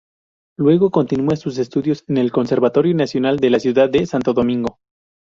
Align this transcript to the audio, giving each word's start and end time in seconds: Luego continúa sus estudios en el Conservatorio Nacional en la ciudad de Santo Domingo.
Luego 0.57 0.89
continúa 0.89 1.35
sus 1.35 1.59
estudios 1.59 2.03
en 2.07 2.17
el 2.17 2.31
Conservatorio 2.31 2.95
Nacional 2.95 3.37
en 3.43 3.51
la 3.51 3.59
ciudad 3.59 3.87
de 3.87 4.07
Santo 4.07 4.33
Domingo. 4.33 4.79